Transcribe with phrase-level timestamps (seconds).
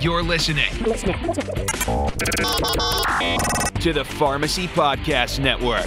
[0.00, 0.72] You're listening
[3.80, 5.84] to the Pharmacy Podcast Network.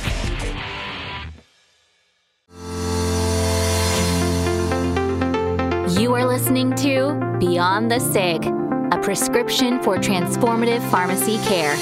[5.99, 8.45] You are listening to Beyond the SIG,
[8.93, 11.75] a prescription for transformative pharmacy care.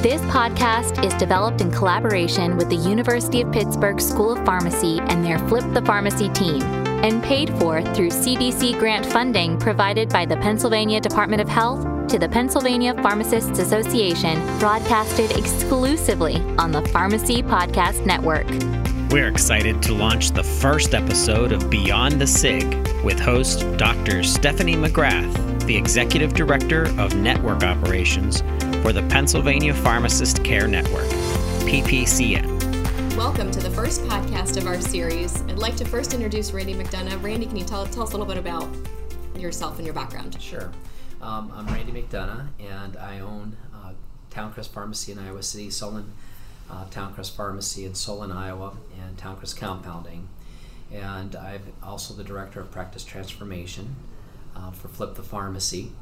[0.00, 5.22] This podcast is developed in collaboration with the University of Pittsburgh School of Pharmacy and
[5.22, 6.60] their Flip the Pharmacy team,
[7.02, 12.18] and paid for through CDC grant funding provided by the Pennsylvania Department of Health to
[12.18, 18.46] the Pennsylvania Pharmacists Association, broadcasted exclusively on the Pharmacy Podcast Network.
[19.10, 22.64] We're excited to launch the first episode of Beyond the SIG
[23.02, 24.22] with host Dr.
[24.22, 28.42] Stephanie McGrath, the Executive Director of Network Operations
[28.82, 31.08] for the Pennsylvania Pharmacist Care Network,
[31.66, 32.51] PPCN.
[33.16, 35.42] Welcome to the first podcast of our series.
[35.42, 37.22] I'd like to first introduce Randy McDonough.
[37.22, 38.66] Randy, can you tell, tell us a little bit about
[39.36, 40.40] yourself and your background?
[40.40, 40.72] Sure.
[41.20, 43.92] Um, I'm Randy McDonough, and I own uh,
[44.30, 46.10] Towncrest Pharmacy in Iowa City, Solon
[46.70, 50.26] uh, Towncrest Pharmacy in Solon, Iowa, and Towncrest Compounding.
[50.90, 53.94] And I'm also the Director of Practice Transformation
[54.56, 55.92] uh, for Flip the Pharmacy.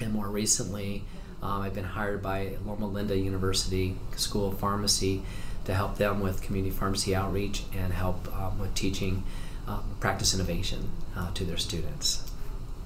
[0.00, 1.04] And more recently,
[1.42, 5.22] um, I've been hired by Loma Linda University School of Pharmacy
[5.64, 9.24] to help them with community pharmacy outreach and help um, with teaching
[9.66, 12.31] um, practice innovation uh, to their students.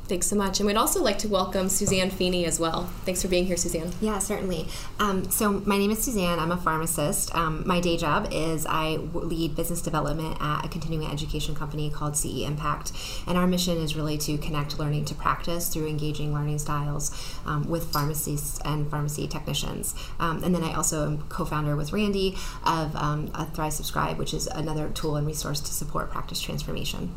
[0.08, 0.60] Thanks so much.
[0.60, 2.84] And we'd also like to welcome Suzanne Feeney as well.
[3.04, 3.90] Thanks for being here, Suzanne.
[4.00, 4.68] Yeah, certainly.
[5.00, 6.38] Um, so, my name is Suzanne.
[6.38, 7.34] I'm a pharmacist.
[7.34, 12.16] Um, my day job is I lead business development at a continuing education company called
[12.16, 12.92] CE Impact.
[13.26, 17.10] And our mission is really to connect learning to practice through engaging learning styles
[17.44, 19.96] um, with pharmacists and pharmacy technicians.
[20.20, 24.32] Um, and then I also am co founder with Randy of um, Thrive Subscribe, which
[24.32, 27.12] is another tool and resource to support practice transformation.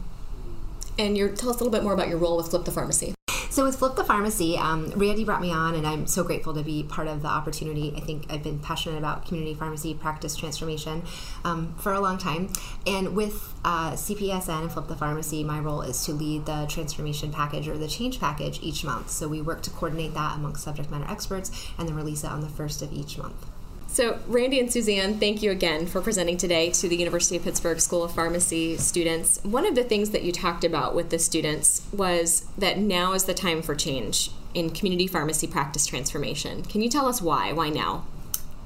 [1.00, 3.16] And tell us a little bit more about your role with Flip the Pharmacy.
[3.50, 6.61] So with Flip the Pharmacy, um, Randy brought me on, and I'm so grateful to
[6.61, 7.94] be part of the opportunity.
[7.95, 11.04] I think I've been passionate about community pharmacy practice transformation
[11.45, 12.52] um, for a long time.
[12.86, 17.31] And with uh, CPESN and Flip the Pharmacy, my role is to lead the transformation
[17.31, 19.10] package or the change package each month.
[19.10, 22.42] So we work to coordinate that amongst subject matter experts and then release it on
[22.42, 23.45] the first of each month.
[23.92, 27.80] So, Randy and Suzanne, thank you again for presenting today to the University of Pittsburgh
[27.80, 29.44] School of Pharmacy students.
[29.44, 33.23] One of the things that you talked about with the students was that now is
[33.23, 36.64] the time for change in community pharmacy practice transformation.
[36.64, 37.52] Can you tell us why?
[37.52, 38.05] Why now?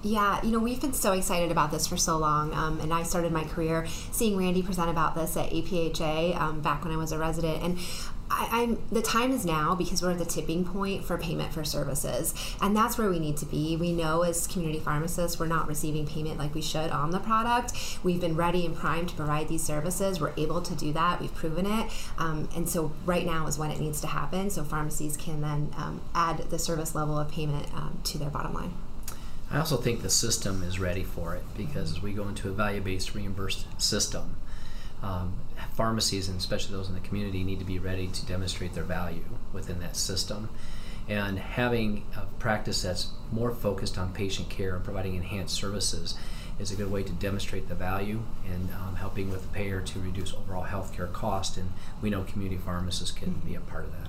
[0.03, 2.53] Yeah, you know, we've been so excited about this for so long.
[2.53, 6.83] Um, and I started my career seeing Randy present about this at APHA um, back
[6.83, 7.63] when I was a resident.
[7.63, 7.79] And
[8.29, 11.63] I, am the time is now because we're at the tipping point for payment for
[11.63, 13.75] services, and that's where we need to be.
[13.77, 17.73] We know as community pharmacists we're not receiving payment like we should on the product.
[18.03, 20.19] We've been ready and primed to provide these services.
[20.19, 21.19] We're able to do that.
[21.21, 24.49] We've proven it, um, and so right now is when it needs to happen.
[24.49, 28.53] So pharmacies can then um, add the service level of payment um, to their bottom
[28.53, 28.73] line.
[29.51, 32.51] I also think the system is ready for it because as we go into a
[32.51, 34.37] value-based reimbursed system.
[35.03, 35.33] Um,
[35.73, 39.25] pharmacies, and especially those in the community, need to be ready to demonstrate their value
[39.51, 40.49] within that system.
[41.07, 46.15] And having a practice that's more focused on patient care and providing enhanced services
[46.59, 49.99] is a good way to demonstrate the value and um, helping with the payer to
[49.99, 51.57] reduce overall healthcare cost.
[51.57, 51.71] And
[52.01, 54.07] we know community pharmacists can be a part of that.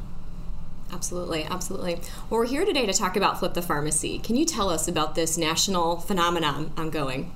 [0.92, 1.94] Absolutely, absolutely.
[2.30, 4.18] Well, we're here today to talk about Flip the Pharmacy.
[4.18, 7.32] Can you tell us about this national phenomenon ongoing?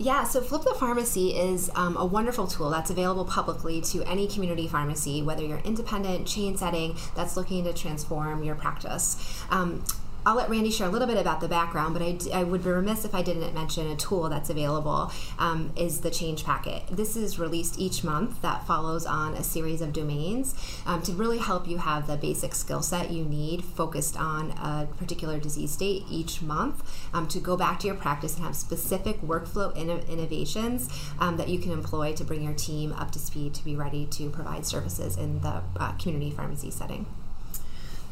[0.00, 4.28] Yeah, so Flip the Pharmacy is um, a wonderful tool that's available publicly to any
[4.28, 9.42] community pharmacy, whether you're independent, chain setting, that's looking to transform your practice.
[9.50, 9.82] Um,
[10.26, 12.70] I'll let Randy share a little bit about the background, but I, I would be
[12.70, 16.82] remiss if I didn't mention a tool that's available um, is the Change Packet.
[16.90, 21.38] This is released each month that follows on a series of domains um, to really
[21.38, 26.04] help you have the basic skill set you need focused on a particular disease state
[26.10, 26.82] each month
[27.14, 30.88] um, to go back to your practice and have specific workflow inno- innovations
[31.20, 34.04] um, that you can employ to bring your team up to speed to be ready
[34.06, 37.06] to provide services in the uh, community pharmacy setting.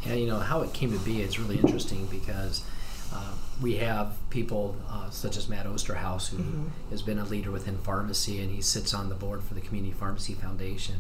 [0.07, 2.63] Yeah, you know how it came to be is really interesting because
[3.13, 6.69] uh, we have people uh, such as Matt Osterhaus, who mm-hmm.
[6.91, 9.93] has been a leader within pharmacy, and he sits on the board for the Community
[9.93, 10.97] Pharmacy Foundation.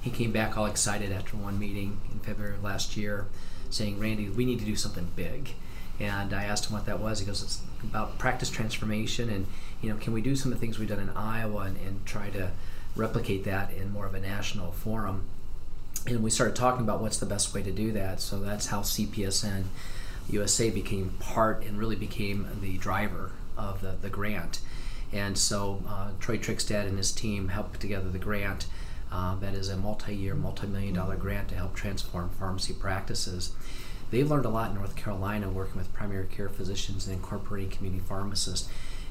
[0.00, 3.26] He came back all excited after one meeting in February of last year,
[3.70, 5.54] saying, "Randy, we need to do something big."
[5.98, 7.18] And I asked him what that was.
[7.18, 9.46] He goes, "It's about practice transformation, and
[9.82, 12.06] you know, can we do some of the things we've done in Iowa and, and
[12.06, 12.52] try to
[12.94, 15.22] replicate that in more of a national forum?"
[16.06, 18.20] And we started talking about what's the best way to do that.
[18.20, 19.64] So that's how CPESN
[20.28, 24.60] USA became part and really became the driver of the, the grant.
[25.12, 28.66] And so uh, Troy Trygstad and his team helped put together the grant.
[29.10, 33.54] Uh, that is a multi-year, multi-million dollar grant to help transform pharmacy practices.
[34.10, 38.02] they've learned a lot in North Carolina working with primary care physicians and incorporating community
[38.06, 38.68] pharmacists.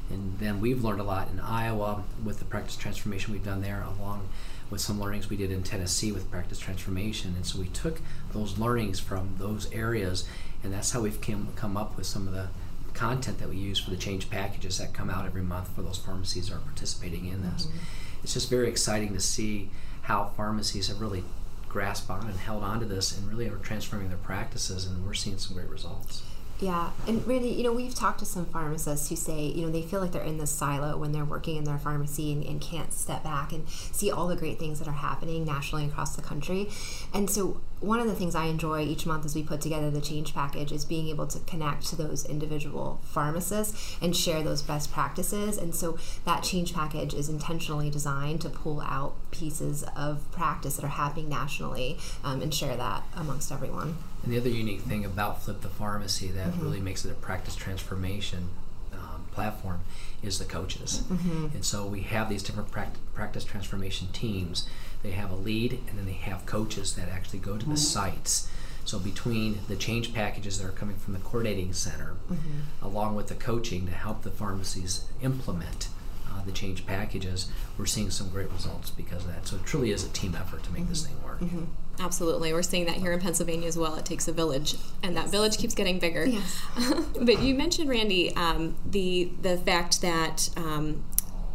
[0.09, 3.83] And then we've learned a lot in Iowa with the practice transformation we've done there,
[3.83, 4.29] along
[4.69, 7.33] with some learnings we did in Tennessee with practice transformation.
[7.35, 8.01] And so we took
[8.33, 10.27] those learnings from those areas,
[10.63, 12.47] and that's how we've come, come up with some of the
[12.93, 15.97] content that we use for the change packages that come out every month for those
[15.97, 17.65] pharmacies that are participating in this.
[17.65, 17.77] Mm-hmm.
[18.23, 19.69] It's just very exciting to see
[20.03, 21.23] how pharmacies have really
[21.67, 25.13] grasped on and held on to this and really are transforming their practices, and we're
[25.13, 26.23] seeing some great results.
[26.61, 29.81] Yeah, and Randy, you know, we've talked to some pharmacists who say, you know, they
[29.81, 32.93] feel like they're in this silo when they're working in their pharmacy and, and, can't
[32.93, 36.69] step back and see all the great things that are happening nationally across the country.
[37.13, 40.01] And so, one of the things I enjoy each month as we put together the
[40.01, 44.91] change package is being able to connect to those individual pharmacists and share those best
[44.91, 45.57] practices.
[45.57, 50.85] And so, that change package is intentionally designed to pull out pieces of practice that
[50.85, 53.97] are happening nationally um, and share that amongst everyone.
[54.23, 56.63] And the other unique thing about Flip the Pharmacy that mm-hmm.
[56.63, 58.49] really makes it a practice transformation
[58.93, 59.81] um, platform
[60.23, 61.03] is the coaches.
[61.09, 61.47] Mm-hmm.
[61.53, 62.71] And so we have these different
[63.13, 64.67] practice transformation teams.
[65.05, 67.75] They have a lead, and then they have coaches that actually go to the mm-hmm.
[67.75, 68.49] sites.
[68.85, 72.85] So between the change packages that are coming from the coordinating center, mm-hmm.
[72.85, 75.89] along with the coaching to help the pharmacies implement
[76.27, 79.47] uh, the change packages, we're seeing some great results because of that.
[79.47, 81.13] So it truly is a team effort to make this mm-hmm.
[81.13, 81.39] thing work.
[81.41, 81.63] Mm-hmm.
[81.99, 82.51] Absolutely.
[82.51, 83.95] We're seeing that here in Pennsylvania as well.
[83.95, 86.25] It takes a village, and that village keeps getting bigger.
[86.25, 86.61] Yes.
[87.21, 91.03] but you mentioned, Randy, um, the, the fact that um,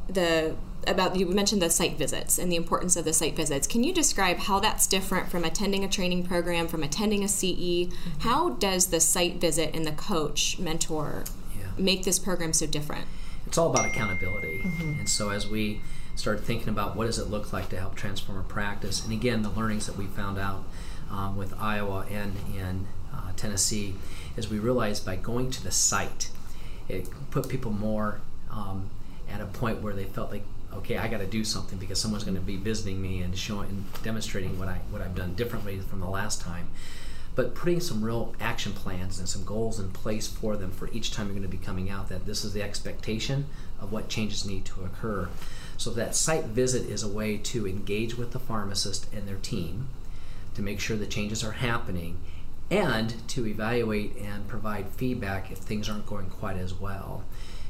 [0.08, 0.55] the
[0.87, 3.67] about you mentioned the site visits and the importance of the site visits.
[3.67, 7.44] Can you describe how that's different from attending a training program, from attending a CE?
[7.44, 8.21] Mm-hmm.
[8.21, 11.25] How does the site visit and the coach mentor
[11.59, 11.67] yeah.
[11.77, 13.06] make this program so different?
[13.47, 14.61] It's all about accountability.
[14.65, 15.00] Mm-hmm.
[15.00, 15.81] And so as we
[16.21, 19.03] started thinking about what does it look like to help transform a practice.
[19.03, 20.65] And again, the learnings that we found out
[21.11, 23.94] um, with Iowa and in uh, Tennessee
[24.37, 26.31] is we realized by going to the site,
[26.88, 28.91] it put people more um,
[29.29, 30.44] at a point where they felt like,
[30.75, 33.69] okay, I got to do something because someone's going to be visiting me and showing
[33.69, 36.69] and demonstrating what I what I've done differently from the last time.
[37.34, 41.12] But putting some real action plans and some goals in place for them for each
[41.12, 43.46] time you're going to be coming out that this is the expectation
[43.81, 45.28] of what changes need to occur.
[45.76, 49.88] So that site visit is a way to engage with the pharmacist and their team
[50.55, 52.19] to make sure the changes are happening
[52.70, 57.25] and to evaluate and provide feedback if things aren't going quite as well.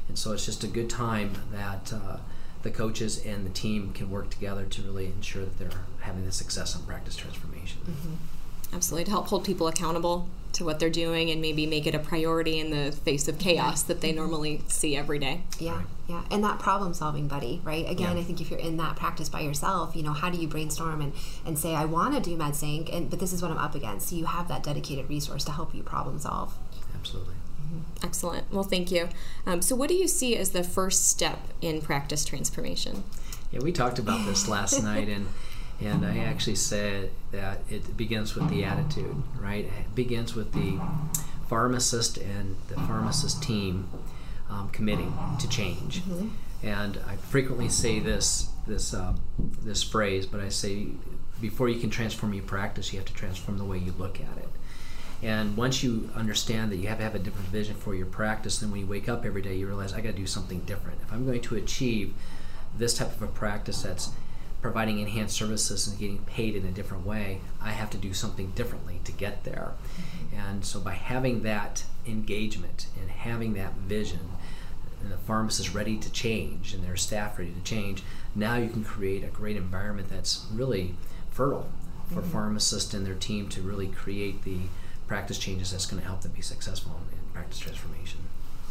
[0.07, 2.17] And so it's just a good time that uh,
[2.63, 6.31] the coaches and the team can work together to really ensure that they're having the
[6.31, 7.81] success on practice transformation.
[7.85, 8.13] Mm-hmm
[8.73, 11.99] absolutely to help hold people accountable to what they're doing and maybe make it a
[11.99, 15.41] priority in the face of chaos that they normally see every day.
[15.59, 16.23] Yeah, yeah.
[16.29, 17.89] And that problem solving buddy, right?
[17.89, 18.21] Again, yeah.
[18.21, 20.99] I think if you're in that practice by yourself, you know, how do you brainstorm
[20.99, 21.13] and,
[21.45, 24.09] and say, I want to do MedSync, and but this is what I'm up against.
[24.09, 26.53] So you have that dedicated resource to help you problem solve.
[26.95, 27.35] Absolutely.
[28.03, 28.51] Excellent.
[28.51, 29.09] Well, thank you.
[29.45, 33.03] Um, so, what do you see as the first step in practice transformation?
[33.51, 35.27] Yeah, we talked about this last night, and
[35.79, 39.65] and I actually said that it begins with the attitude, right?
[39.65, 40.79] It begins with the
[41.47, 43.89] pharmacist and the pharmacist team
[44.49, 46.01] um, committing to change.
[46.01, 46.27] Mm-hmm.
[46.63, 49.13] And I frequently say this this uh,
[49.63, 50.87] this phrase, but I say
[51.39, 54.37] before you can transform your practice, you have to transform the way you look at
[54.37, 54.49] it.
[55.23, 58.59] And once you understand that you have to have a different vision for your practice,
[58.59, 60.99] then when you wake up every day, you realize I got to do something different.
[61.01, 62.13] If I'm going to achieve
[62.75, 64.09] this type of a practice that's
[64.61, 68.51] providing enhanced services and getting paid in a different way, I have to do something
[68.51, 69.73] differently to get there.
[70.35, 74.31] And so by having that engagement and having that vision,
[75.01, 78.03] and the pharmacist ready to change and their staff ready to change,
[78.35, 80.95] now you can create a great environment that's really
[81.29, 81.69] fertile
[82.07, 82.31] for mm-hmm.
[82.31, 84.59] pharmacists and their team to really create the
[85.11, 88.21] practice changes that's going to help them be successful in practice transformation.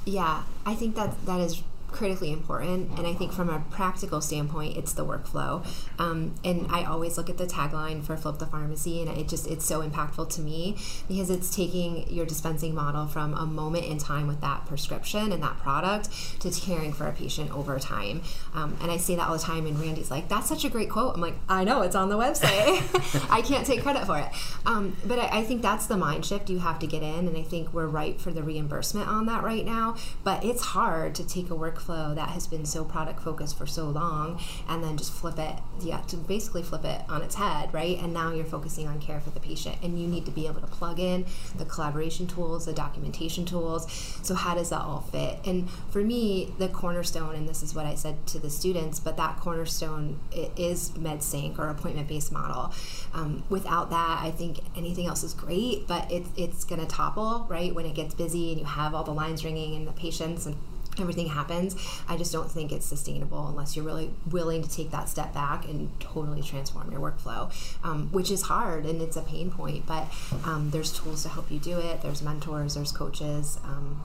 [0.06, 2.96] Yeah, I think that that is critically important.
[2.98, 5.66] And I think from a practical standpoint, it's the workflow.
[5.98, 9.46] Um, and I always look at the tagline for Flip the Pharmacy, and it just
[9.46, 10.76] it's so impactful to me
[11.08, 15.42] because it's taking your dispensing model from a moment in time with that prescription and
[15.42, 16.08] that product
[16.40, 18.22] to caring for a patient over time.
[18.54, 19.66] Um, and I say that all the time.
[19.66, 22.18] And Randy's like, "That's such a great quote." I'm like, "I know it's on the
[22.18, 22.80] website.
[23.30, 24.28] I can't take credit for it."
[24.66, 27.36] Um, but I, I think that's the mind shift you have to get in, and
[27.36, 29.96] I think we're right for the reimbursement on that right now.
[30.24, 33.66] But it's hard to take a work workflow that has been so product focused for
[33.66, 37.72] so long and then just flip it yeah to basically flip it on its head
[37.72, 37.98] right?
[37.98, 40.60] And now you're focusing on care for the patient and you need to be able
[40.60, 43.90] to plug in the collaboration tools the documentation tools.
[44.22, 45.38] So how does that all fit?
[45.44, 49.16] And for me the cornerstone and this is what i said to the students but
[49.16, 50.18] that cornerstone
[50.56, 52.72] is medsync or appointment based model.
[53.12, 57.46] Um, without that i think anything else is great but it's, it's going to topple
[57.48, 60.46] right when it gets busy and you have all the lines ringing and the patients
[60.46, 60.56] and
[60.98, 61.76] everything happens.
[62.08, 65.66] I just don't think it's sustainable unless you're really willing to take that step back
[65.66, 67.52] and totally transform your workflow,
[67.84, 69.86] um, which is hard and it's a pain point.
[69.86, 70.08] But
[70.44, 72.02] um, there's tools to help you do it.
[72.02, 72.74] There's mentors.
[72.74, 73.58] There's coaches.
[73.64, 74.00] Um,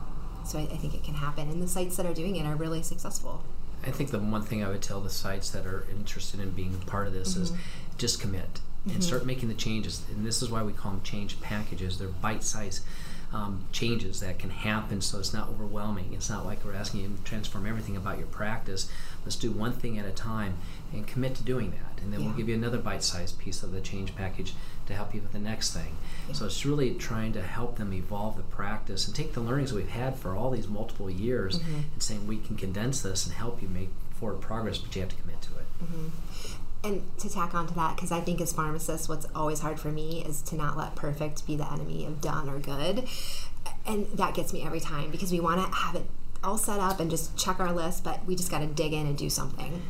[0.46, 2.56] so I, I, think it can happen, and the sites that are doing it are
[2.56, 3.44] really successful.
[3.84, 6.78] I think the one thing I would tell the sites that are interested in being
[6.82, 7.44] part of this mm-hmm.
[7.44, 7.54] is
[7.98, 9.02] just commit and mm-hmm.
[9.02, 10.04] start making the changes.
[10.12, 11.98] And this is why we call them change packages.
[11.98, 12.84] They're bite-sized
[13.34, 16.14] um, changes that can happen so it's not overwhelming.
[16.14, 18.90] It's not like we're asking you to transform everything about your practice.
[19.24, 20.58] Let's do one thing at a time
[20.94, 22.04] and commit to doing that.
[22.04, 22.28] And then yeah.
[22.28, 24.54] we'll give you another bite sized piece of the change package
[24.86, 25.98] to help you with the next thing.
[26.28, 26.36] Yeah.
[26.36, 29.90] So it's really trying to help them evolve the practice and take the learnings we've
[29.90, 31.82] had for all these multiple years mm-hmm.
[31.94, 35.10] and saying we can condense this and help you make forward progress, but you have
[35.10, 35.84] to commit to it.
[35.84, 36.08] Mm-hmm
[36.86, 39.92] and to tack on to that, because I think as pharmacists, what's always hard for
[39.92, 43.08] me is to not let perfect be the enemy of done or good.
[43.86, 46.06] And that gets me every time because we want to have it
[46.44, 49.08] all set up and just check our list, but we just got to dig in
[49.08, 49.82] and do something.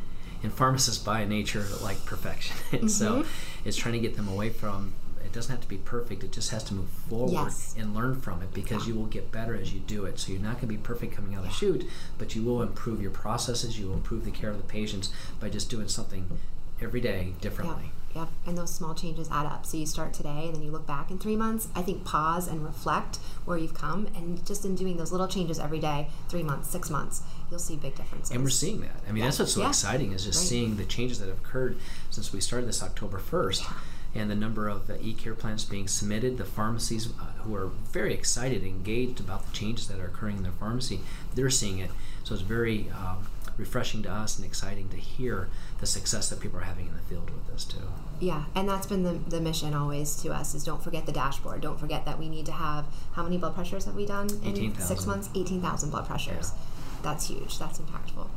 [0.42, 2.56] And pharmacists by nature like perfection.
[2.72, 2.88] and mm-hmm.
[2.88, 3.26] so
[3.64, 4.94] it's trying to get them away from
[5.26, 7.76] it doesn't have to be perfect it just has to move forward yes.
[7.78, 8.94] and learn from it because yeah.
[8.94, 11.16] you will get better as you do it so you're not going to be perfect
[11.16, 11.84] coming out of the chute
[12.18, 15.50] but you will improve your processes you will improve the care of the patients by
[15.50, 16.40] just doing something
[16.86, 17.92] every day differently.
[18.14, 18.16] Yep.
[18.16, 18.30] yep.
[18.46, 19.66] And those small changes add up.
[19.66, 21.68] So you start today and then you look back in three months.
[21.76, 24.08] I think pause and reflect where you've come.
[24.16, 27.76] And just in doing those little changes every day, three months, six months, you'll see
[27.76, 28.32] big differences.
[28.32, 28.96] And we're seeing that.
[29.08, 29.26] I mean, yeah.
[29.26, 29.70] that's what's so yeah.
[29.70, 30.48] exciting is just right.
[30.48, 31.78] seeing the changes that have occurred
[32.10, 33.64] since we started this October 1st.
[33.64, 33.74] Yeah
[34.16, 38.14] and the number of uh, e-care plans being submitted, the pharmacies uh, who are very
[38.14, 41.02] excited, engaged about the changes that are occurring in their pharmacy,
[41.36, 41.92] they're seeing it.
[42.24, 43.28] So it's very um,
[43.58, 47.02] refreshing to us and exciting to hear the success that people are having in the
[47.02, 47.78] field with this too.
[48.20, 51.62] Yeah, and that's been the, the mission always to us is don't forget the dashboard.
[51.62, 54.78] Don't forget that we need to have how many blood pressures have we done in
[54.80, 55.30] six months?
[55.36, 56.52] Eighteen thousand blood pressures.
[56.54, 56.62] Yeah.
[57.04, 57.60] That's huge.
[57.60, 58.28] That's impactful.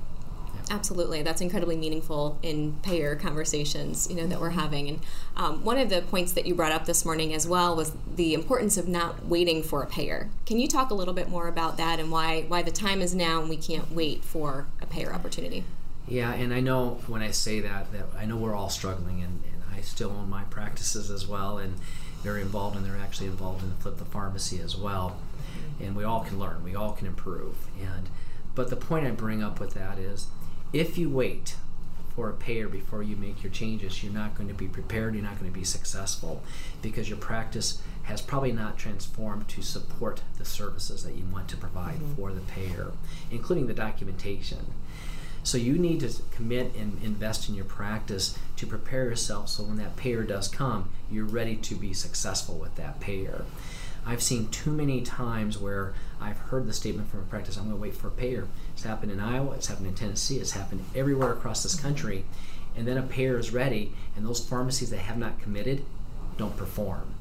[0.71, 4.89] Absolutely, that's incredibly meaningful in payer conversations, you know, that we're having.
[4.89, 5.01] And
[5.35, 8.35] um, one of the points that you brought up this morning as well was the
[8.35, 10.29] importance of not waiting for a payer.
[10.45, 13.15] Can you talk a little bit more about that and why why the time is
[13.15, 15.65] now and we can't wait for a payer opportunity?
[16.07, 19.43] Yeah, and I know when I say that, that I know we're all struggling, and,
[19.53, 21.75] and I still own my practices as well, and
[22.23, 25.19] very involved, and they're actually involved in the flip the pharmacy as well.
[25.81, 28.09] And we all can learn, we all can improve, and
[28.55, 30.27] but the point I bring up with that is
[30.73, 31.57] if you wait
[32.19, 35.23] for a payer before you make your changes, you're not going to be prepared, you're
[35.23, 36.43] not going to be successful
[36.83, 41.57] because your practice has probably not transformed to support the services that you want to
[41.57, 42.15] provide mm-hmm.
[42.17, 42.91] for the payer,
[43.31, 44.75] including the documentation.
[45.45, 49.77] So you need to commit and invest in your practice to prepare yourself so when
[49.77, 53.45] that payer does come, you're ready to be successful with that payer.
[54.09, 57.77] I've seen too many times where I've heard the statement from a practice, I'm going
[57.77, 58.49] to wait for a payer.
[58.73, 62.25] It's happened in Iowa, it's happened in Tennessee, it's happened everywhere across this country.
[62.75, 65.85] And then a payer is ready, and those pharmacies that have not committed
[66.39, 67.13] don't perform.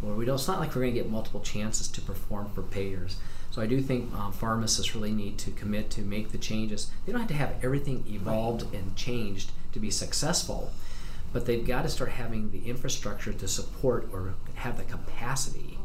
[0.00, 2.62] Or we don't, it's not like we're going to get multiple chances to perform for
[2.62, 3.16] payers.
[3.50, 6.88] So I do think um, pharmacists really need to commit to make the changes.
[7.04, 10.70] They don't have to have everything evolved and changed to be successful,
[11.32, 15.77] but they've got to start having the infrastructure to support or have the capacity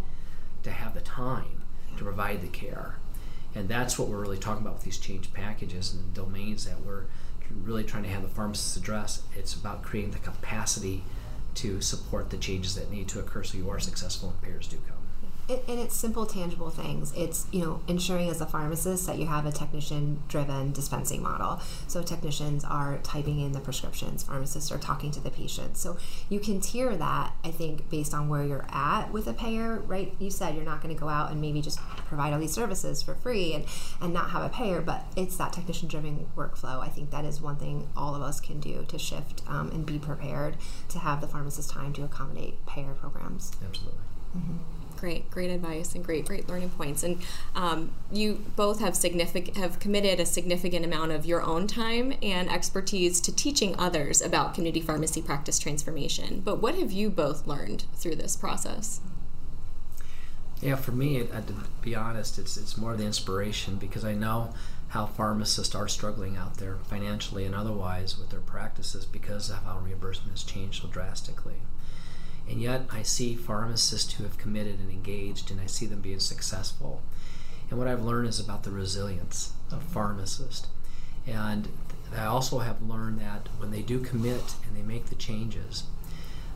[0.64, 1.64] to have the time
[1.98, 2.98] to provide the care.
[3.56, 6.82] And that's what we're really talking about with these change packages and the domains that
[6.82, 7.06] we're
[7.64, 9.22] really trying to have the pharmacists address.
[9.36, 11.04] It's about creating the capacity
[11.56, 14.78] to support the changes that need to occur so you are successful and payers do
[14.88, 15.03] come
[15.50, 17.14] and it's simple tangible things.
[17.16, 21.62] It's you know ensuring as a pharmacist that you have a technician driven dispensing model.
[21.88, 25.80] So technicians are typing in the prescriptions pharmacists are talking to the patients.
[25.80, 25.98] So
[26.30, 30.14] you can tier that i think based on where you're at with a payer right?
[30.20, 33.02] You said you're not going to go out and maybe just provide all these services
[33.02, 33.66] for free and
[34.02, 36.80] and not have a payer but it's that technician driven workflow.
[36.80, 39.86] I think that is one thing all of us can do to shift um, and
[39.86, 40.58] be prepared
[40.90, 43.52] to have the pharmacist time to accommodate payer programs.
[43.64, 44.00] Absolutely.
[44.38, 47.04] Mm-hmm great, great advice and great, great learning points.
[47.04, 47.22] And
[47.56, 52.50] um, you both have significant have committed a significant amount of your own time and
[52.50, 56.40] expertise to teaching others about community pharmacy practice transformation.
[56.40, 59.02] But what have you both learned through this process?
[60.62, 64.54] Yeah, for me, it, to be honest, it's it's more the inspiration because I know
[64.88, 69.80] how pharmacists are struggling out there financially and otherwise with their practices because of how
[69.80, 71.58] reimbursement has changed so drastically.
[72.50, 76.20] And yet, I see pharmacists who have committed and engaged, and I see them being
[76.20, 77.02] successful.
[77.70, 79.94] And what I've learned is about the resilience of mm-hmm.
[79.94, 80.68] pharmacists.
[81.26, 81.70] And
[82.16, 85.84] I also have learned that when they do commit and they make the changes,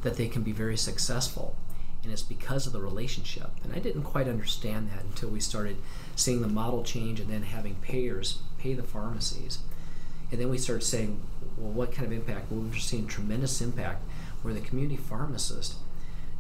[0.02, 1.56] that they can be very successful.
[2.04, 3.50] And it's because of the relationship.
[3.64, 5.78] And I didn't quite understand that until we started
[6.16, 9.60] seeing the model change and then having payers pay the pharmacies.
[10.32, 11.20] And then we started saying,
[11.58, 12.52] well, what kind of impact?
[12.52, 14.04] Well, we're seeing tremendous impact
[14.48, 15.74] where the community pharmacist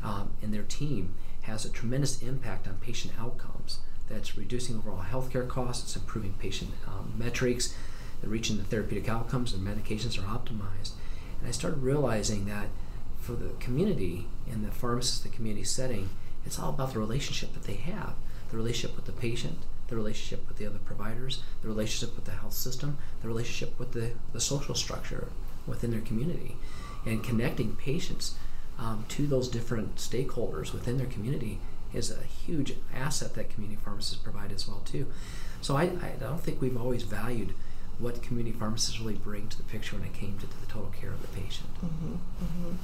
[0.01, 3.79] um, and their team has a tremendous impact on patient outcomes.
[4.07, 7.75] That's reducing overall healthcare costs, it's improving patient um, metrics,
[8.21, 10.93] they're reaching the therapeutic outcomes, and medications are optimized.
[11.41, 12.67] And I started realizing that
[13.19, 16.09] for the community and the pharmacist, the community setting,
[16.45, 18.13] it's all about the relationship that they have
[18.51, 19.57] the relationship with the patient,
[19.89, 23.91] the relationship with the other providers, the relationship with the health system, the relationship with
[23.91, 25.27] the, the social structure
[25.67, 26.55] within their community
[27.07, 28.35] and connecting patients
[28.79, 31.59] um, to those different stakeholders within their community
[31.93, 35.07] is a huge asset that community pharmacists provide as well too.
[35.61, 37.53] So I, I don't think we've always valued
[37.99, 41.09] what community pharmacists really bring to the picture when it came to the total care
[41.09, 41.69] of the patient.
[41.83, 42.75] Mm-hmm, mm-hmm.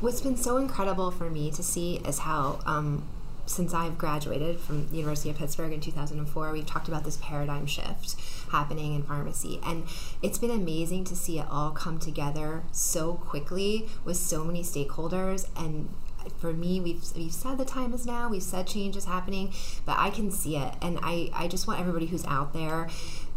[0.00, 3.04] What's been so incredible for me to see is how um,
[3.46, 7.66] since I've graduated from the University of Pittsburgh in 2004, we've talked about this paradigm
[7.66, 8.16] shift
[8.50, 9.60] happening in pharmacy.
[9.64, 9.84] And
[10.22, 15.48] it's been amazing to see it all come together so quickly with so many stakeholders
[15.56, 15.88] and
[16.38, 19.52] for me we've, we've said the time is now we've said change is happening
[19.84, 22.88] but i can see it and i, I just want everybody who's out there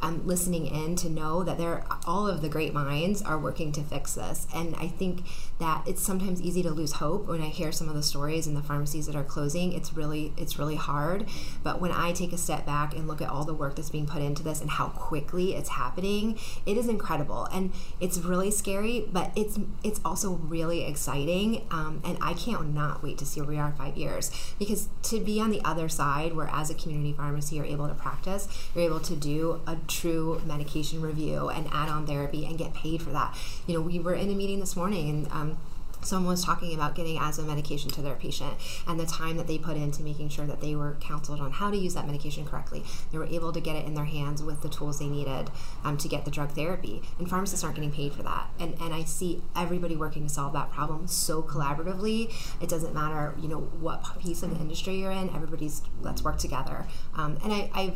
[0.02, 3.82] um, listening in to know that there all of the great minds are working to
[3.82, 4.48] fix this.
[4.54, 5.24] And i think
[5.60, 8.54] that it's sometimes easy to lose hope when i hear some of the stories in
[8.54, 9.74] the pharmacies that are closing.
[9.74, 11.28] It's really it's really hard.
[11.64, 14.06] But when i take a step back and look at all the work that's being
[14.06, 17.46] put into this and how quickly it's happening it is incredible.
[17.52, 21.66] And it's really scary but it's it's also really exciting.
[21.72, 24.32] Um, and i can't not wait to see where we are five years.
[24.58, 27.94] Because to be on the other side where as a community pharmacy you're able to
[27.94, 33.02] practice you're able to do a true medication review and add-on therapy and get paid
[33.02, 33.36] for that.
[33.68, 35.58] You know, we were in a meeting this morning and um,
[36.02, 38.54] someone was talking about getting asthma medication to their patient
[38.88, 41.70] and the time that they put into making sure that they were counseled on how
[41.70, 42.84] to use that medication correctly.
[43.12, 45.50] They were able to get it in their hands with the tools they needed
[45.84, 47.02] um, to get the drug therapy.
[47.18, 48.50] And pharmacists aren't getting paid for that.
[48.60, 52.34] And, and I see everybody working to solve that problem so collaboratively.
[52.62, 56.38] It doesn't matter, you know, what piece of the industry you're in, everybody's, let's work
[56.38, 56.88] together.
[57.16, 57.96] Um, and I, I've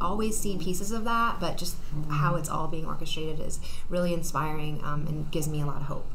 [0.00, 1.76] always seen pieces of that, but just
[2.10, 5.82] how it's all being orchestrated is really inspiring um, and gives me a lot of
[5.82, 6.06] hope.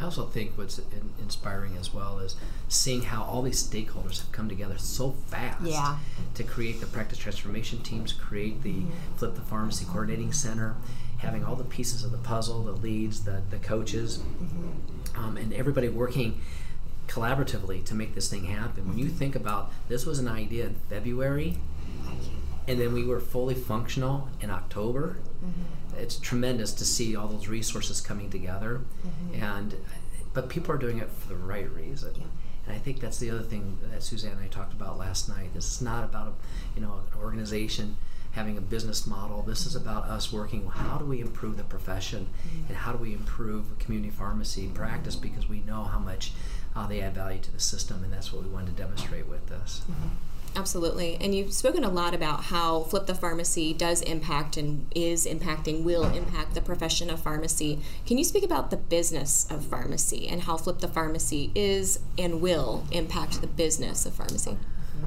[0.00, 2.36] I also think what's in- inspiring as well is
[2.68, 5.96] seeing how all these stakeholders have come together so fast yeah.
[6.34, 9.16] to create the practice transformation teams, create the mm-hmm.
[9.16, 10.76] Flip the Pharmacy Coordinating Center,
[11.18, 15.18] having all the pieces of the puzzle, the leads, the, the coaches, mm-hmm.
[15.20, 16.40] um, and everybody working
[17.08, 18.86] collaboratively to make this thing happen.
[18.86, 21.56] When you think about this was an idea in February
[22.68, 25.16] and then we were fully functional in October.
[25.44, 25.98] Mm-hmm.
[25.98, 29.42] It's tremendous to see all those resources coming together, mm-hmm.
[29.42, 29.74] and
[30.34, 32.12] but people are doing it for the right reason.
[32.14, 32.26] Yeah.
[32.66, 35.54] And I think that's the other thing that Suzanne and I talked about last night.
[35.54, 37.96] This is not about a, you know an organization
[38.32, 39.42] having a business model.
[39.42, 40.66] This is about us working.
[40.66, 42.66] How do we improve the profession, mm-hmm.
[42.68, 45.16] and how do we improve community pharmacy practice?
[45.16, 46.32] Because we know how much
[46.76, 49.46] uh, they add value to the system, and that's what we wanted to demonstrate with
[49.46, 49.80] this.
[50.56, 51.16] Absolutely.
[51.20, 55.82] And you've spoken a lot about how Flip the Pharmacy does impact and is impacting,
[55.82, 57.78] will impact the profession of pharmacy.
[58.06, 62.40] Can you speak about the business of pharmacy and how Flip the Pharmacy is and
[62.40, 64.56] will impact the business of pharmacy?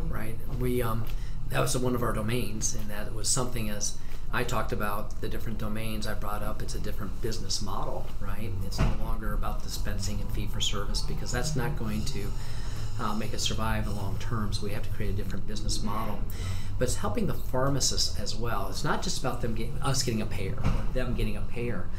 [0.07, 0.37] Right.
[0.59, 1.05] We um,
[1.49, 3.97] that was one of our domains, and that was something as
[4.33, 6.61] I talked about the different domains I brought up.
[6.61, 8.51] It's a different business model, right?
[8.65, 12.31] It's no longer about dispensing and fee for service because that's not going to
[13.01, 14.53] uh, make us survive in the long term.
[14.53, 16.19] So we have to create a different business model.
[16.77, 18.67] But it's helping the pharmacists as well.
[18.69, 21.89] It's not just about them getting us getting a payer or them getting a payer.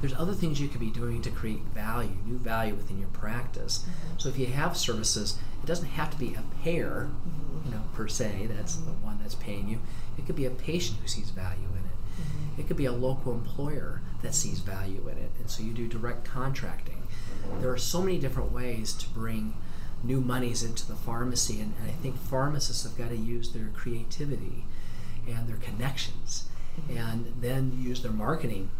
[0.00, 3.78] There's other things you could be doing to create value, new value within your practice.
[3.78, 4.18] Mm-hmm.
[4.18, 7.08] So if you have services, it doesn't have to be a payer,
[7.64, 8.48] you know, per se.
[8.50, 9.80] That's the one that's paying you.
[10.18, 12.20] It could be a patient who sees value in it.
[12.20, 12.60] Mm-hmm.
[12.60, 15.86] It could be a local employer that sees value in it, and so you do
[15.86, 17.02] direct contracting.
[17.60, 19.54] There are so many different ways to bring
[20.06, 21.60] new monies into the pharmacy.
[21.60, 24.64] And, and I think pharmacists have got to use their creativity
[25.28, 26.48] and their connections
[26.90, 28.70] and then use their marketing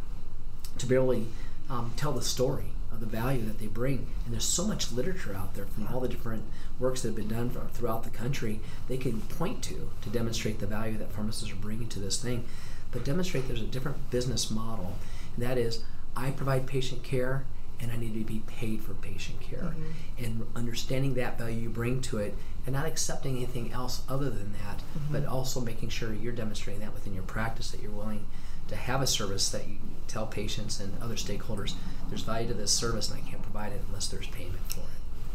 [0.79, 1.27] to really
[1.71, 4.07] um, tell the story of the value that they bring.
[4.25, 6.45] And there's so much literature out there from all the different
[6.79, 10.67] works that have been done throughout the country they can point to to demonstrate the
[10.67, 12.45] value that pharmacists are bringing to this thing.
[12.93, 14.97] but demonstrate there's a different business model,
[15.35, 15.83] and that is
[16.17, 17.45] I provide patient care
[17.81, 19.75] and I need to be paid for patient care.
[19.75, 20.25] Mm-hmm.
[20.25, 22.35] And understanding that value you bring to it
[22.65, 25.13] and not accepting anything else other than that, mm-hmm.
[25.13, 28.27] but also making sure you're demonstrating that within your practice that you're willing
[28.69, 29.77] to have a service that you
[30.09, 31.75] tell patients and other stakeholders
[32.09, 34.87] there's value to this service and I can't provide it unless there's payment for it.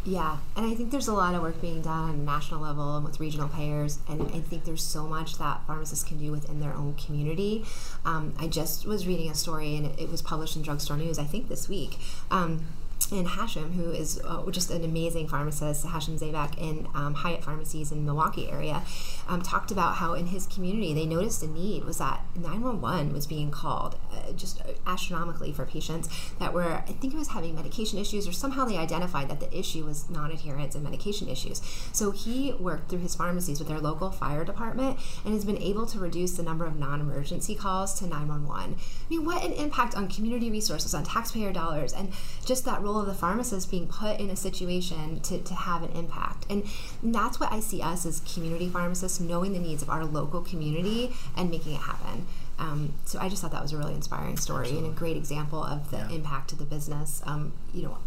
[0.03, 2.95] Yeah, and I think there's a lot of work being done on a national level
[2.95, 6.59] and with regional payers, and I think there's so much that pharmacists can do within
[6.59, 7.65] their own community.
[8.03, 11.19] Um, I just was reading a story, and it, it, was published in Drugstore News,
[11.19, 11.99] I think this week.
[12.31, 12.65] Um,
[13.09, 17.91] and Hashim, who is uh, just an amazing pharmacist, Hashim Zaibak in um, Hayat Pharmacies
[17.91, 18.83] in the Milwaukee area,
[19.27, 23.27] um, talked about how in his community they noticed a need was that 911 was
[23.27, 26.09] being called uh, just astronomically for patients
[26.39, 29.57] that were, I think it was having medication issues, or somehow they identified that the
[29.57, 31.61] issue was non-adherence and medication issues.
[31.91, 35.85] So he worked through his pharmacies with their local fire department and has been able
[35.87, 38.75] to reduce the number of non-emergency calls to 911.
[38.75, 38.77] I
[39.09, 42.11] mean, what an impact on community resources, on taxpayer dollars, and
[42.45, 45.91] just that role of the pharmacist being put in a situation to, to have an
[45.91, 46.45] impact.
[46.49, 46.65] And
[47.01, 51.15] that's what I see us as community pharmacists, knowing the needs of our local community
[51.35, 52.25] and making it happen.
[52.59, 54.89] Um, so I just thought that was a really inspiring story Absolutely.
[54.89, 56.11] and a great example of the yeah.
[56.11, 57.97] impact to the business, um, you know,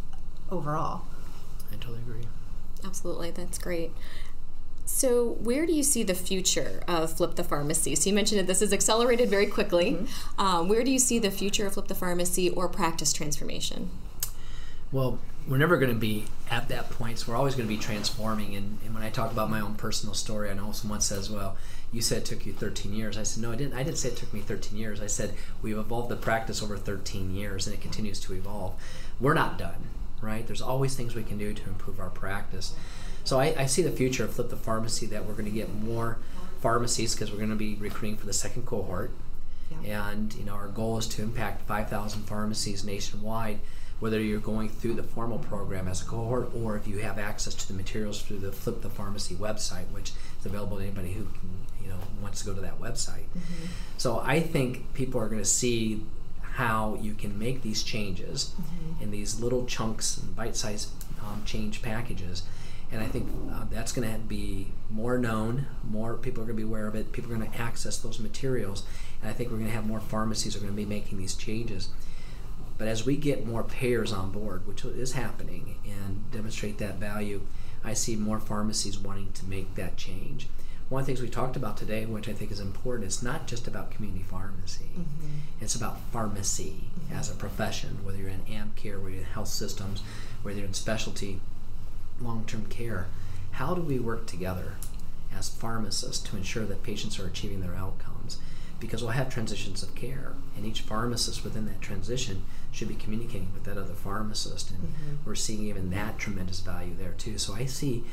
[0.51, 1.03] overall.
[1.73, 2.27] I totally agree.
[2.85, 3.93] Absolutely, that's great.
[4.87, 7.95] So, where do you see the future of Flip the Pharmacy?
[7.95, 9.93] So, you mentioned that this is accelerated very quickly.
[9.93, 10.41] Mm-hmm.
[10.41, 13.91] Um, where do you see the future of Flip the Pharmacy or practice transformation?
[14.95, 17.81] Well, we're never going to be at that point, so we're always going to be
[17.81, 18.55] transforming.
[18.55, 21.57] And, and, when I talk about my own personal story, I know someone says, "Well,
[21.91, 23.75] you said it took you 13 years." I said, "No, I didn't.
[23.75, 25.01] I didn't say it took me 13 years.
[25.01, 28.75] I said we've evolved the practice over 13 years, and it continues to evolve.
[29.19, 29.89] We're not done,
[30.23, 30.47] right?
[30.47, 32.73] There's always things we can do to improve our practice.
[33.25, 35.75] So I, I see the future of Flip the Pharmacy that we're going to get
[35.75, 36.19] more
[36.61, 39.11] pharmacies because we're going to be recruiting for the second cohort,
[39.83, 40.09] yeah.
[40.09, 43.59] and you know our goal is to impact 5,000 pharmacies nationwide."
[44.01, 47.55] Whether you're going through the formal program as a cohort or if you have access
[47.55, 51.25] to the materials through the Flip the Pharmacy website, which is available to anybody who
[51.25, 51.51] can,
[51.83, 53.27] you know wants to go to that website.
[53.37, 53.67] Mm-hmm.
[53.99, 56.05] So I think people are going to see
[56.43, 59.03] how you can make these changes mm-hmm.
[59.03, 60.89] in these little chunks and bite-sized
[61.21, 62.45] um, change packages.
[62.93, 65.67] And I think uh, that's going to be more known.
[65.83, 67.11] More people are going to be aware of it.
[67.11, 68.85] People are going to access those materials,
[69.21, 71.35] and I think we're going to have more pharmacies are going to be making these
[71.35, 71.89] changes.
[72.77, 77.43] But as we get more payers on board, which is happening, and demonstrate that value,
[77.85, 80.49] I see more pharmacies wanting to make that change.
[80.89, 83.47] One of the things we talked about today, which I think is important, it's not
[83.47, 84.91] just about community pharmacy.
[84.93, 85.39] Mm-hmm.
[85.61, 87.15] It's about pharmacy mm-hmm.
[87.15, 90.03] as a profession, whether you're in AmCare, whether you're in health systems,
[90.43, 91.41] whether you're in specialty,
[92.21, 93.07] long-term care.
[93.53, 94.75] How do we work together
[95.37, 98.39] as pharmacists to ensure that patients are achieving their outcomes?
[98.81, 103.53] Because we'll have transitions of care, and each pharmacist within that transition should be communicating
[103.55, 105.15] with that other pharmacist, and mm-hmm.
[105.25, 107.39] we're seeing even that tremendous value there too.
[107.39, 108.05] So I see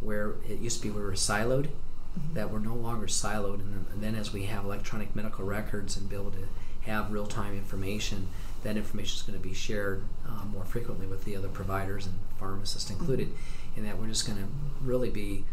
[0.00, 2.34] where it used to be we were siloed, mm-hmm.
[2.34, 6.16] that we're no longer siloed, and then, as we have electronic medical records and be
[6.16, 6.48] able to
[6.82, 8.28] have real time information,
[8.64, 12.16] that information is going to be shared uh, more frequently with the other providers and
[12.38, 13.80] pharmacists included, mm-hmm.
[13.80, 14.48] and that we're just going to
[14.82, 15.44] really be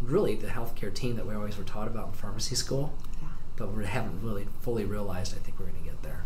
[0.00, 2.92] really the healthcare team that we always were taught about in pharmacy school.
[3.62, 5.36] But we haven't really fully realized.
[5.36, 6.24] I think we're going to get there.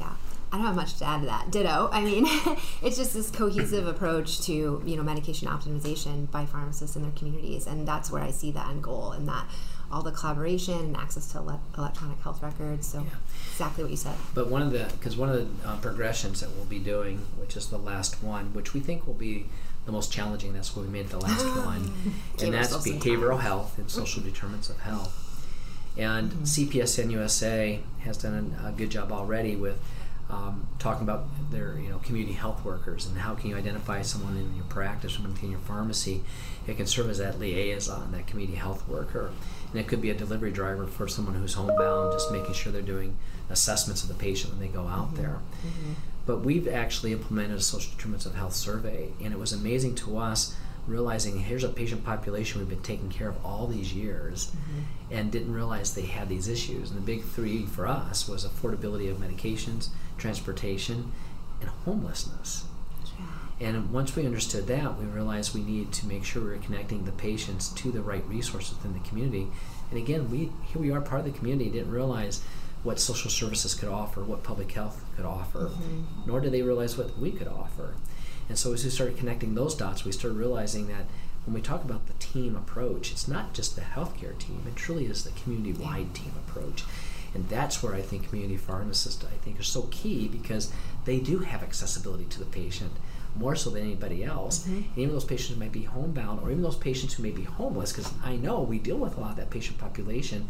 [0.00, 0.12] Yeah.
[0.50, 1.50] I don't have much to add to that.
[1.50, 1.90] Ditto.
[1.92, 2.24] I mean,
[2.82, 7.66] it's just this cohesive approach to you know medication optimization by pharmacists in their communities,
[7.66, 9.46] and that's where I see the end goal, and that
[9.92, 12.86] all the collaboration and access to ele- electronic health records.
[12.86, 13.10] So yeah.
[13.52, 14.14] exactly what you said.
[14.32, 17.54] But one of the because one of the uh, progressions that we'll be doing, which
[17.54, 19.46] is the last one, which we think will be
[19.84, 20.54] the most challenging.
[20.54, 21.92] That's what we made the last one,
[22.40, 25.23] and that's behavioral health and social determinants of health.
[25.96, 26.44] And mm-hmm.
[26.44, 29.80] CPESN USA has done a, good job already with
[30.30, 34.36] um, talking about their you know community health workers and how can you identify someone
[34.36, 36.22] in your practice or in your pharmacy
[36.66, 39.30] it can serve as that liaison that community health worker
[39.70, 42.82] and it could be a delivery driver for someone who's homebound just making sure they're
[42.82, 43.16] doing
[43.50, 45.22] assessments of the patient when they go out mm-hmm.
[45.22, 45.92] there mm-hmm.
[46.26, 50.16] but we've actually implemented a social determinants of health survey and it was amazing to
[50.16, 55.14] us realizing here's a patient population we've been taking care of all these years mm-hmm.
[55.14, 59.10] and didn't realize they had these issues and the big three for us was affordability
[59.10, 61.12] of medications transportation,
[61.60, 62.64] and homelessness.
[63.60, 67.04] And once we understood that, we realized we needed to make sure we were connecting
[67.04, 69.46] the patients to the right resources within the community.
[69.90, 72.42] And again, we here we are part of the community, didn't realize
[72.82, 76.02] what social services could offer, what public health could offer, mm-hmm.
[76.26, 77.94] nor did they realize what we could offer.
[78.48, 81.06] And so as we started connecting those dots, we started realizing that
[81.44, 85.06] when we talk about the team approach, it's not just the healthcare team, it truly
[85.06, 86.84] is the community wide team approach.
[87.34, 90.72] And that's where I think community pharmacists, I think, are so key because
[91.04, 92.92] they do have accessibility to the patient
[93.36, 94.60] more so than anybody else.
[94.60, 94.76] Mm-hmm.
[94.76, 97.42] And even those patients who might be homebound or even those patients who may be
[97.42, 100.48] homeless, because I know we deal with a lot of that patient population,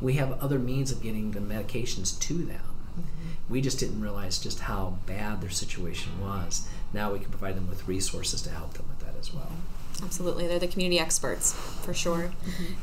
[0.00, 2.62] we have other means of getting the medications to them.
[2.92, 3.52] Mm-hmm.
[3.52, 6.66] We just didn't realize just how bad their situation was.
[6.92, 9.52] Now we can provide them with resources to help them with that as well.
[10.02, 12.32] Absolutely, they're the community experts for sure.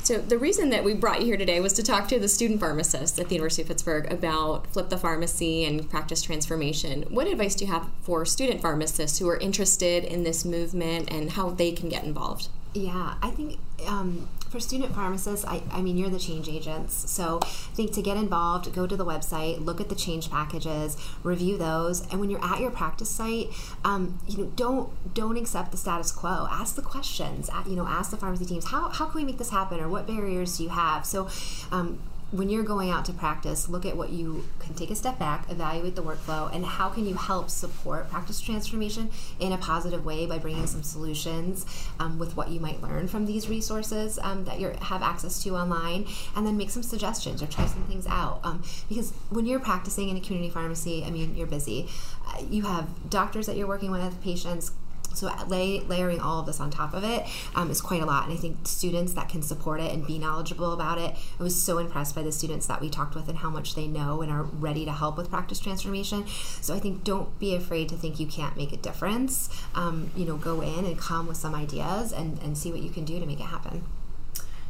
[0.03, 2.59] So, the reason that we brought you here today was to talk to the student
[2.59, 7.03] pharmacists at the University of Pittsburgh about Flip the Pharmacy and practice transformation.
[7.09, 11.31] What advice do you have for student pharmacists who are interested in this movement and
[11.31, 12.47] how they can get involved?
[12.73, 17.09] Yeah, I think um, for student pharmacists, I, I mean, you're the change agents.
[17.09, 20.97] So I think to get involved, go to the website, look at the change packages,
[21.23, 23.49] review those, and when you're at your practice site,
[23.85, 26.47] um, you know, don't don't accept the status quo.
[26.49, 27.49] Ask the questions.
[27.67, 30.07] You know, ask the pharmacy teams how how can we make this happen, or what
[30.07, 31.05] barriers do you have?
[31.05, 31.29] So.
[31.71, 31.99] Um,
[32.31, 35.49] when you're going out to practice, look at what you can take a step back,
[35.49, 40.27] evaluate the workflow, and how can you help support practice transformation in a positive way
[40.27, 41.65] by bringing some solutions
[41.99, 45.55] um, with what you might learn from these resources um, that you have access to
[45.55, 48.39] online, and then make some suggestions or try some things out.
[48.43, 51.87] Um, because when you're practicing in a community pharmacy, I mean, you're busy.
[52.27, 54.71] Uh, you have doctors that you're working with, patients,
[55.13, 58.25] so lay, layering all of this on top of it um, is quite a lot
[58.25, 61.61] and i think students that can support it and be knowledgeable about it i was
[61.61, 64.31] so impressed by the students that we talked with and how much they know and
[64.31, 68.19] are ready to help with practice transformation so i think don't be afraid to think
[68.19, 72.11] you can't make a difference um, you know go in and come with some ideas
[72.11, 73.83] and, and see what you can do to make it happen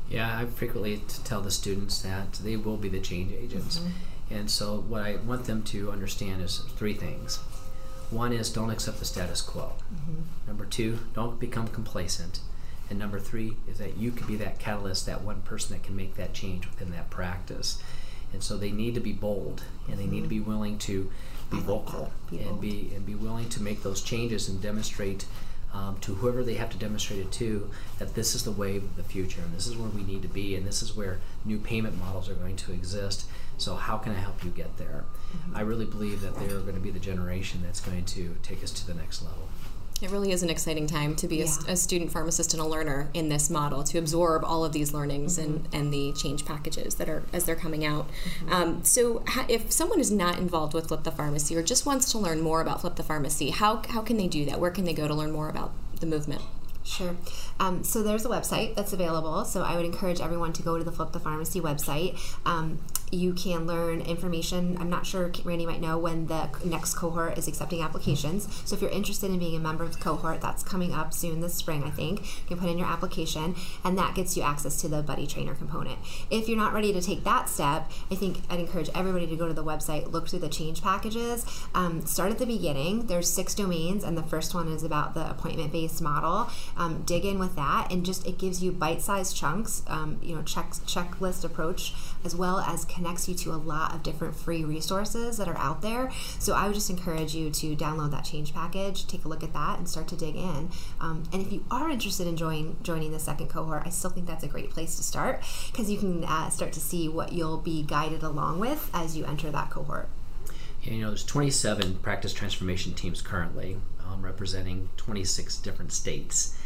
[0.10, 3.80] Yeah, I frequently tell the students that they will be the change agents.
[4.32, 7.39] And so, what I want them to understand is three things.
[8.12, 9.74] One is don't accept the status quo.
[10.48, 12.39] Number two, don't become complacent.
[12.89, 15.95] And number three is that you could be that catalyst, that one person that can
[15.95, 17.82] make that change within that practice.
[18.34, 21.12] And so they need to be bold and they need to be willing to
[21.50, 25.26] be vocal Be and be and be willing to make those changes and demonstrate
[25.74, 28.95] um, to whoever they have to demonstrate it to that this is the wave of
[28.95, 31.58] the future and this is where we need to be and this is where new
[31.58, 33.26] payment models are going to exist.
[33.60, 35.04] So how can I help you get there?
[35.54, 38.63] I really believe that they are going to be the generation that's going to take
[38.63, 39.48] us to the next level.
[40.02, 41.52] It really is an exciting time to be a, Yeah.
[41.67, 45.38] a student pharmacist and a learner in this model to absorb all of these learnings
[45.38, 48.10] and, and the change packages that are as they're coming out.
[48.50, 52.10] Um, so, ha- if someone is not involved with Flip the Pharmacy or just wants
[52.13, 54.62] to learn more about Flip the Pharmacy, how, how can they do that?
[54.62, 56.43] Where can they go to learn more about the movement?
[56.82, 57.17] Sure.
[57.60, 59.43] Um, so there's a website that's available.
[59.43, 62.17] So I would encourage everyone to go to the Flip the Pharmacy website.
[62.45, 62.80] Um,
[63.12, 64.78] you can learn information.
[64.80, 68.48] I'm not sure Randy might know when the next cohort is accepting applications.
[68.65, 71.41] So if you're interested in being a member of the cohort, that's coming up soon
[71.41, 72.19] this spring, I think.
[72.19, 75.56] You can put in your application, and that gets you access to the buddy trainer
[75.56, 76.00] component.
[76.30, 79.48] If you're not ready to take that step, I think I'd encourage everybody to go
[79.48, 83.08] to the website, look through the change packages, um, start at the beginning.
[83.08, 86.50] There's six domains, and the first one is about the appointment-based model.
[86.78, 89.84] Um, dig in with that, and just it gives you bite-sized chunks.
[89.88, 94.03] Um, you know, check checklist approach, as well as connects you to a lot of
[94.03, 96.12] different free resources that are out there.
[96.39, 99.53] So I would just encourage you to download that change package, take a look at
[99.53, 100.69] that, and start to dig in.
[100.99, 104.27] Um, and if you are interested in join, joining the second cohort, I still think
[104.27, 107.58] that's a great place to start because you can uh, start to see what you'll
[107.58, 110.10] be guided along with as you enter that cohort.
[110.86, 113.77] And, you know, there's 27 practice transformation teams currently
[114.10, 116.58] um, representing 26 different states,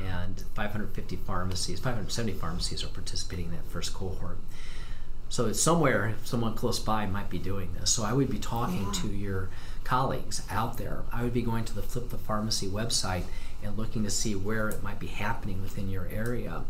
[0.00, 4.38] and 550 pharmacies, 570 pharmacies are participating in that first cohort.
[5.32, 7.90] So it's somewhere someone close by might be doing this.
[7.90, 8.92] So I would be talking Yeah.
[8.92, 9.24] to mm-hmm.
[9.24, 9.48] your
[9.82, 11.04] colleagues out there.
[11.10, 13.22] I would be going to the Flip the Pharmacy website
[13.62, 16.64] and looking to see where it might be happening within your area.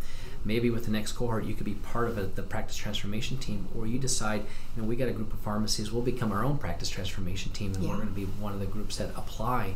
[0.44, 3.66] Maybe with the next cohort, you could be part of a, the practice transformation team,
[3.76, 4.42] or you decide,
[4.76, 7.74] you know, we got a group of pharmacies, we'll become our own practice transformation team,
[7.74, 7.90] and Yeah.
[7.90, 9.74] we're going to be one of the groups that apply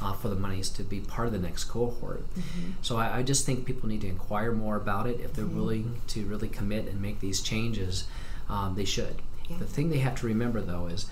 [0.00, 2.22] uh, for the monies to be part of the next cohort.
[2.34, 2.70] Mm-hmm.
[2.82, 5.18] So I, I just think people need to inquire more about it.
[5.18, 5.56] If they're mm-hmm.
[5.56, 8.04] willing to really commit and make these changes,
[8.48, 9.16] um, they should.
[9.48, 9.58] Yeah.
[9.58, 11.06] The thing they have to remember though is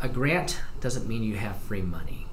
[0.00, 2.26] a grant doesn't mean you have free money.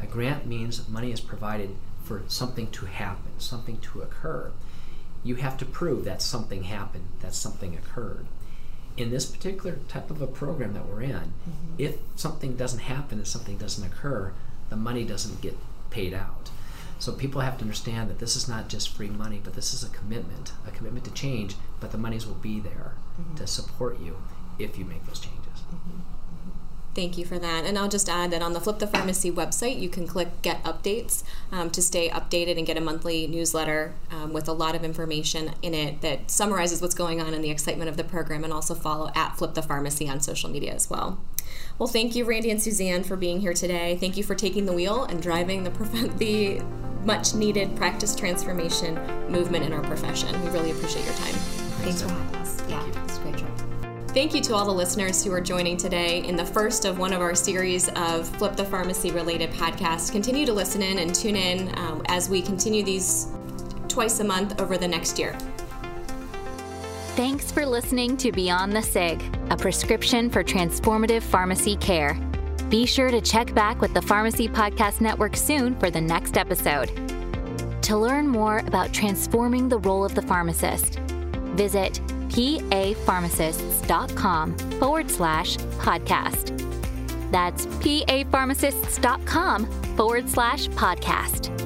[0.00, 1.70] A grant means money is provided
[2.04, 4.52] for something to happen, something to occur.
[5.24, 8.26] You have to prove that something happened, that something occurred.
[8.96, 11.32] In this particular type of a program that we're in,
[11.78, 14.32] if something doesn't happen and something doesn't occur,
[14.70, 15.56] the money doesn't get
[15.90, 16.50] paid out.
[16.98, 19.84] So people have to understand that this is not just free money, but this is
[19.84, 23.34] a commitment, a commitment to change, but the monies will be there mm-hmm.
[23.36, 24.16] to support you
[24.58, 25.60] if you make those changes.
[25.70, 26.15] Mm-hmm.
[26.96, 27.66] Thank you for that.
[27.66, 30.64] And I'll just add that on the Flip the Pharmacy website, you can click Get
[30.64, 34.82] Updates um, to stay updated and get a monthly newsletter um, with a lot of
[34.82, 38.52] information in it that summarizes what's going on and the excitement of the program, and
[38.52, 41.20] also follow at Flip the Pharmacy on social media as well.
[41.78, 43.98] Well, thank you, Randy and Suzanne, for being here today.
[44.00, 45.70] Thank you for taking the wheel and driving the,
[46.16, 46.62] the
[47.04, 48.94] much needed practice transformation
[49.30, 50.32] movement in our profession.
[50.42, 51.34] We really appreciate your time.
[51.82, 52.45] Thanks for having us.
[54.16, 57.12] Thank you to all the listeners who are joining today in the first of one
[57.12, 60.10] of our series of Flip the Pharmacy related podcasts.
[60.10, 63.26] Continue to listen in and tune in um, as we continue these
[63.88, 65.36] twice a month over the next year.
[67.14, 72.14] Thanks for listening to Beyond the SIG, a prescription for transformative pharmacy care.
[72.70, 76.86] Be sure to check back with the Pharmacy Podcast Network soon for the next episode.
[77.82, 81.00] To learn more about transforming the role of the pharmacist,
[81.54, 82.00] visit
[82.36, 86.52] papharmacists.com forward slash podcast.
[87.32, 91.65] That's papharmacists.com forward slash podcast.